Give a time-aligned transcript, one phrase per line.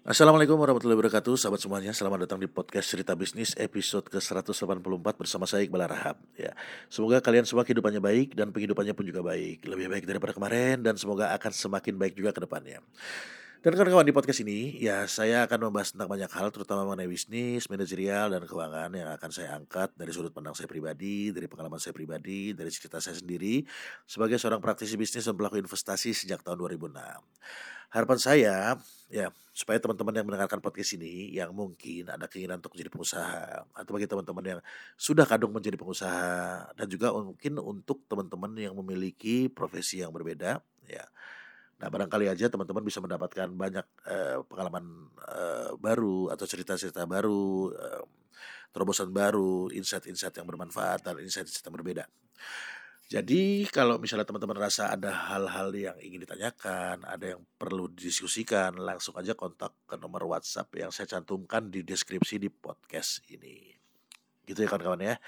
[0.00, 1.36] Assalamualaikum warahmatullahi wabarakatuh.
[1.36, 4.80] Sahabat semuanya Selamat datang di podcast Cerita Bisnis Episode ke-184
[5.12, 6.56] bersama saya Iqbal Rahab ya.
[6.88, 9.60] Semoga kalian semua kehidupannya baik Dan penghidupannya pun juga baik.
[9.68, 12.80] Lebih baik daripada kemarin Dan semoga akan semakin baik juga ke depannya
[13.60, 17.68] dan kawan-kawan di podcast ini, ya saya akan membahas tentang banyak hal, terutama mengenai bisnis,
[17.68, 21.92] manajerial, dan keuangan yang akan saya angkat dari sudut pandang saya pribadi, dari pengalaman saya
[21.92, 23.60] pribadi, dari cerita saya sendiri,
[24.08, 27.04] sebagai seorang praktisi bisnis dan pelaku investasi sejak tahun 2006.
[27.92, 28.56] Harapan saya,
[29.12, 33.92] ya supaya teman-teman yang mendengarkan podcast ini, yang mungkin ada keinginan untuk menjadi pengusaha, atau
[33.92, 34.60] bagi teman-teman yang
[34.96, 41.04] sudah kadung menjadi pengusaha, dan juga mungkin untuk teman-teman yang memiliki profesi yang berbeda, ya
[41.80, 48.04] Nah, barangkali aja teman-teman bisa mendapatkan banyak uh, pengalaman uh, baru atau cerita-cerita baru, uh,
[48.68, 52.04] terobosan baru, insight-insight yang bermanfaat dan insight-insight yang berbeda.
[53.10, 59.18] Jadi kalau misalnya teman-teman rasa ada hal-hal yang ingin ditanyakan, ada yang perlu didiskusikan, langsung
[59.18, 63.74] aja kontak ke nomor WhatsApp yang saya cantumkan di deskripsi di podcast ini.
[64.46, 65.18] Gitu ya kawan-kawan ya.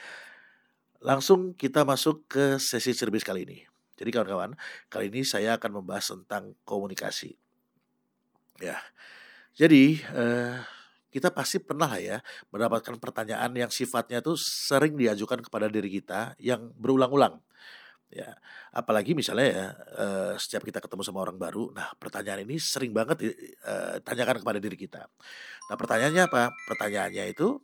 [1.03, 3.72] Langsung kita masuk ke sesi cerbis kali ini.
[4.03, 4.59] Jadi kawan-kawan,
[4.91, 7.39] kali ini saya akan membahas tentang komunikasi.
[8.59, 8.83] Ya,
[9.55, 10.59] jadi eh,
[11.15, 12.19] kita pasti pernah ya
[12.51, 17.39] mendapatkan pertanyaan yang sifatnya itu sering diajukan kepada diri kita yang berulang-ulang.
[18.13, 18.37] Ya,
[18.75, 19.67] apalagi misalnya ya
[20.03, 24.59] eh, setiap kita ketemu sama orang baru, nah pertanyaan ini sering banget eh, tanyakan kepada
[24.59, 25.07] diri kita.
[25.71, 26.51] Nah pertanyaannya apa?
[26.67, 27.55] Pertanyaannya itu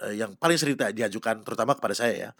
[0.00, 2.32] eh, yang paling sering diajukan terutama kepada saya ya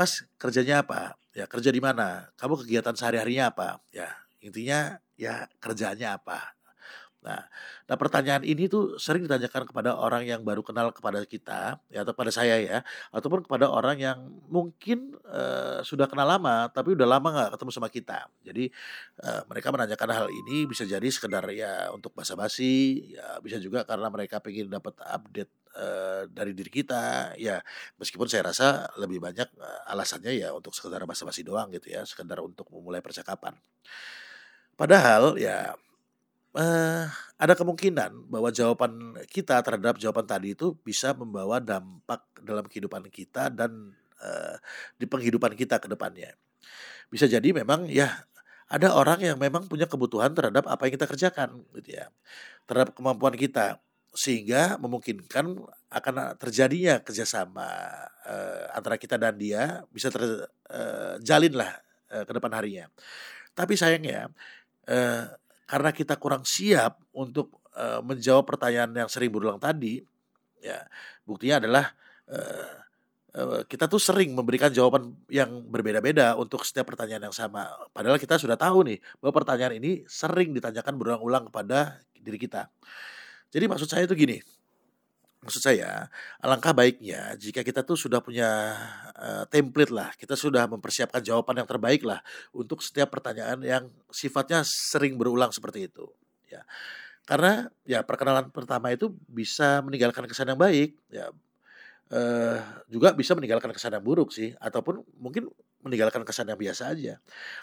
[0.00, 1.12] Mas kerjanya apa?
[1.36, 2.32] Ya kerja di mana?
[2.40, 3.84] Kamu kegiatan sehari-harinya apa?
[3.92, 4.08] Ya
[4.40, 6.56] intinya ya kerjanya apa?
[7.20, 7.44] Nah,
[7.84, 12.16] nah pertanyaan ini tuh sering ditanyakan kepada orang yang baru kenal kepada kita, ya atau
[12.16, 12.78] kepada saya ya,
[13.12, 14.18] ataupun kepada orang yang
[14.48, 18.24] mungkin uh, sudah kenal lama, tapi udah lama nggak ketemu sama kita.
[18.40, 18.72] Jadi
[19.20, 24.08] uh, mereka menanyakan hal ini bisa jadi sekedar ya untuk basa-basi, ya bisa juga karena
[24.08, 25.52] mereka ingin dapat update
[26.34, 27.62] dari diri kita, ya
[27.94, 29.46] meskipun saya rasa lebih banyak
[29.86, 33.54] alasannya ya untuk sekedar basa-basi doang gitu ya, sekedar untuk memulai percakapan.
[34.74, 35.78] Padahal ya
[36.56, 37.04] uh,
[37.40, 43.48] ada kemungkinan bahwa jawaban kita terhadap jawaban tadi itu bisa membawa dampak dalam kehidupan kita
[43.52, 44.56] dan uh,
[44.98, 46.34] di penghidupan kita ke depannya.
[47.10, 48.22] Bisa jadi memang ya
[48.70, 52.06] ada orang yang memang punya kebutuhan terhadap apa yang kita kerjakan gitu ya.
[52.70, 55.54] Terhadap kemampuan kita sehingga memungkinkan
[55.90, 57.66] akan terjadinya kerjasama
[58.26, 61.72] uh, antara kita dan dia bisa terjalin uh, lah
[62.14, 62.86] uh, ke depan harinya.
[63.54, 64.30] Tapi sayangnya
[64.86, 65.24] uh,
[65.70, 70.02] karena kita kurang siap untuk uh, menjawab pertanyaan yang sering berulang tadi,
[70.58, 70.82] ya
[71.22, 71.94] buktinya adalah
[72.26, 77.70] uh, kita tuh sering memberikan jawaban yang berbeda-beda untuk setiap pertanyaan yang sama.
[77.94, 82.66] Padahal kita sudah tahu nih bahwa pertanyaan ini sering ditanyakan berulang-ulang kepada diri kita.
[83.54, 84.42] Jadi maksud saya itu gini,
[85.40, 86.12] maksud saya
[86.44, 88.76] alangkah baiknya jika kita tuh sudah punya
[89.16, 92.20] uh, template lah kita sudah mempersiapkan jawaban yang terbaik lah
[92.52, 96.04] untuk setiap pertanyaan yang sifatnya sering berulang seperti itu
[96.50, 96.60] ya.
[97.24, 101.30] Karena ya perkenalan pertama itu bisa meninggalkan kesan yang baik ya
[102.10, 102.58] uh,
[102.90, 105.48] juga bisa meninggalkan kesan yang buruk sih ataupun mungkin
[105.80, 107.16] meninggalkan kesan yang biasa aja.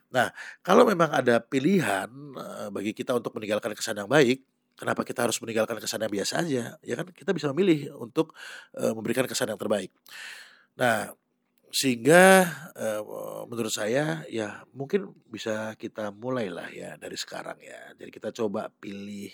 [0.10, 0.32] Nah
[0.66, 4.42] kalau memang ada pilihan uh, bagi kita untuk meninggalkan kesan yang baik
[4.78, 6.78] Kenapa kita harus meninggalkan kesan yang biasa aja?
[6.86, 8.38] Ya kan kita bisa memilih untuk
[8.78, 9.90] uh, memberikan kesan yang terbaik.
[10.78, 11.10] Nah,
[11.74, 12.46] sehingga
[12.78, 13.02] uh,
[13.50, 17.98] menurut saya ya mungkin bisa kita mulailah ya dari sekarang ya.
[17.98, 19.34] Jadi kita coba pilih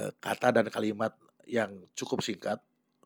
[0.00, 1.12] uh, kata dan kalimat
[1.44, 2.58] yang cukup singkat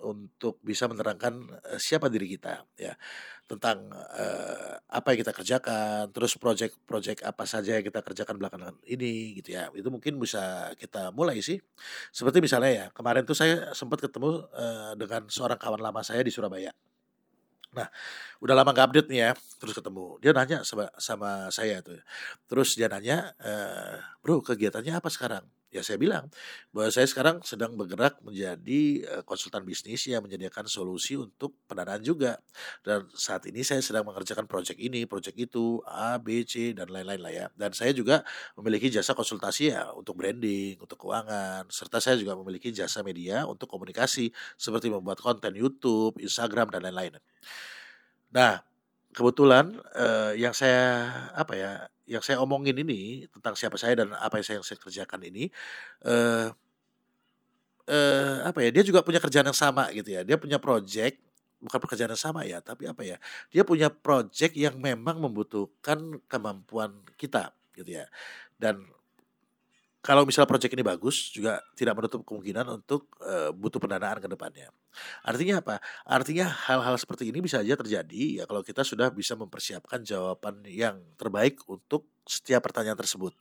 [0.03, 2.99] untuk bisa menerangkan uh, siapa diri kita ya
[3.45, 9.37] tentang uh, apa yang kita kerjakan, terus project-project apa saja yang kita kerjakan belakangan ini
[9.39, 9.69] gitu ya.
[9.77, 11.61] Itu mungkin bisa kita mulai sih.
[12.09, 16.33] Seperti misalnya ya, kemarin tuh saya sempat ketemu uh, dengan seorang kawan lama saya di
[16.33, 16.73] Surabaya.
[17.75, 17.91] Nah,
[18.39, 20.23] udah lama gak update nih ya, terus ketemu.
[20.23, 21.99] Dia nanya sama, sama saya tuh.
[22.47, 23.53] Terus dia nanya, e,
[24.23, 25.43] bro kegiatannya apa sekarang?
[25.75, 26.31] Ya saya bilang
[26.71, 32.39] bahwa saya sekarang sedang bergerak menjadi eh, konsultan bisnis yang menyediakan solusi untuk pendanaan juga.
[32.87, 37.19] Dan saat ini saya sedang mengerjakan proyek ini, proyek itu, A, B, C, dan lain-lain
[37.19, 37.47] lah ya.
[37.59, 38.23] Dan saya juga
[38.55, 43.67] memiliki jasa konsultasi ya untuk branding, untuk keuangan, serta saya juga memiliki jasa media untuk
[43.67, 47.19] komunikasi seperti membuat konten YouTube, Instagram, dan lain-lain.
[48.31, 48.63] Nah,
[49.11, 51.73] kebetulan uh, yang saya apa ya
[52.05, 55.49] yang saya omongin ini tentang siapa saya dan apa yang saya, saya kerjakan ini
[56.05, 56.53] uh,
[57.89, 60.21] uh, apa ya dia juga punya kerjaan yang sama gitu ya.
[60.25, 61.21] Dia punya project
[61.65, 63.17] bukan pekerjaan yang sama ya tapi apa ya
[63.49, 68.05] dia punya project yang memang membutuhkan kemampuan kita gitu ya.
[68.61, 68.85] Dan
[70.05, 74.69] kalau misal proyek ini bagus juga tidak menutup kemungkinan untuk uh, butuh pendanaan ke depannya.
[75.25, 75.81] Artinya apa?
[76.05, 81.01] Artinya hal-hal seperti ini bisa saja terjadi ya kalau kita sudah bisa mempersiapkan jawaban yang
[81.17, 83.33] terbaik untuk setiap pertanyaan tersebut.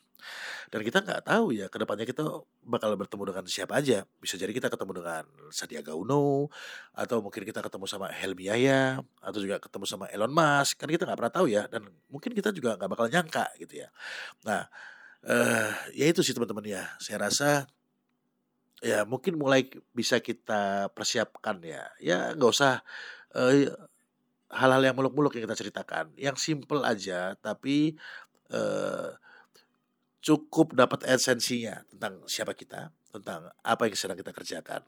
[0.71, 2.23] Dan kita nggak tahu ya ke depannya kita
[2.63, 4.07] bakal bertemu dengan siapa aja.
[4.23, 6.47] Bisa jadi kita ketemu dengan Sandiaga Uno
[6.95, 10.79] atau mungkin kita ketemu sama Helmi Yahya atau juga ketemu sama Elon Musk.
[10.79, 13.91] Kan kita nggak pernah tahu ya dan mungkin kita juga nggak bakal nyangka gitu ya.
[14.47, 14.63] Nah,
[15.27, 16.83] uh, ya itu sih teman-teman ya.
[16.99, 17.49] Saya rasa
[18.83, 21.87] ya mungkin mulai bisa kita persiapkan ya.
[21.99, 22.83] Ya nggak usah
[23.35, 23.53] uh,
[24.53, 26.13] hal-hal yang muluk-muluk yang kita ceritakan.
[26.19, 27.95] Yang simple aja tapi
[28.51, 29.15] uh,
[30.23, 34.81] cukup dapat esensinya tentang siapa kita, tentang apa yang sedang kita kerjakan.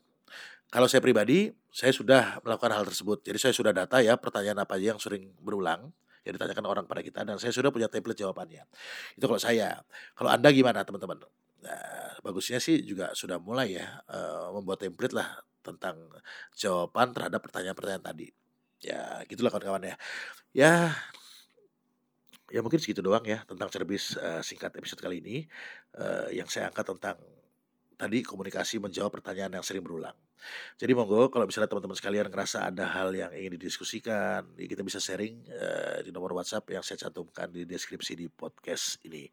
[0.72, 3.22] Kalau saya pribadi, saya sudah melakukan hal tersebut.
[3.24, 5.94] Jadi saya sudah data ya pertanyaan apa aja yang sering berulang
[6.26, 8.66] yang ditanyakan orang pada kita dan saya sudah punya template jawabannya.
[9.14, 9.80] Itu kalau saya.
[10.18, 11.22] Kalau Anda gimana teman-teman?
[11.62, 15.98] Nah, bagusnya sih juga sudah mulai ya uh, membuat template lah tentang
[16.58, 18.28] jawaban terhadap pertanyaan-pertanyaan tadi.
[18.82, 19.96] Ya, gitulah kawan-kawan ya.
[20.54, 20.74] Ya,
[22.54, 25.38] ya mungkin segitu doang ya tentang cerbis uh, singkat episode kali ini
[25.98, 27.18] uh, yang saya angkat tentang
[27.96, 30.14] tadi komunikasi menjawab pertanyaan yang sering berulang.
[30.78, 35.02] Jadi monggo kalau misalnya teman-teman sekalian ngerasa ada hal yang ingin didiskusikan, ya kita bisa
[35.02, 39.26] sharing uh, di nomor WhatsApp yang saya cantumkan di deskripsi di podcast ini.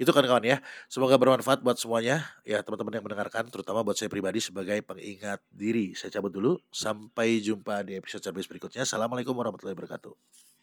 [0.00, 0.62] Itu kan kawan ya.
[0.88, 5.92] Semoga bermanfaat buat semuanya ya teman-teman yang mendengarkan, terutama buat saya pribadi sebagai pengingat diri.
[5.92, 6.52] Saya cabut dulu.
[6.72, 8.88] Sampai jumpa di episode service berikutnya.
[8.88, 10.53] Assalamualaikum warahmatullahi wabarakatuh.